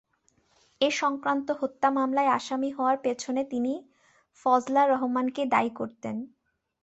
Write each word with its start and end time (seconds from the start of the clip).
এ-সংক্রান্ত 0.81 1.47
হত্যা 1.51 1.89
মামলায় 1.91 2.31
আসামি 2.31 2.69
হওয়ার 2.71 2.97
পেছনে 2.97 3.41
তিনি 3.43 3.73
ফজলার 4.45 4.87
রহমানকেই 4.89 5.47
দায়ী 5.49 5.71
করতেন। 5.75 6.15